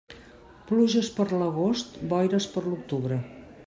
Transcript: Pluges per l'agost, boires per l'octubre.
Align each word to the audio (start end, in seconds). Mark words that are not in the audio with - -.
Pluges 0.71 1.11
per 1.19 1.27
l'agost, 1.41 2.01
boires 2.15 2.53
per 2.57 2.69
l'octubre. 2.71 3.25